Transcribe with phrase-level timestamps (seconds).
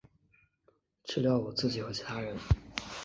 [1.03, 2.35] 治疗我自己和其他人